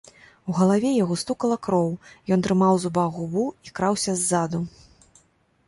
У 0.51 0.53
галаве 0.59 0.93
яго 1.03 1.17
стукала 1.23 1.57
кроў, 1.67 1.91
ён 2.37 2.45
трымаў 2.49 2.73
у 2.79 2.81
зубах 2.85 3.09
губу 3.21 3.45
і 3.69 3.75
краўся 3.81 4.19
ззаду. 4.23 4.67